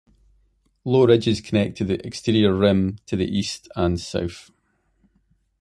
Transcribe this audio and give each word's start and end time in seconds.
Low 0.83 1.05
ridges 1.05 1.41
connect 1.41 1.77
to 1.77 1.83
the 1.83 2.03
exterior 2.07 2.55
rim 2.55 2.97
to 3.05 3.15
the 3.15 3.27
east 3.27 3.67
and 3.75 3.99
south. 3.99 4.49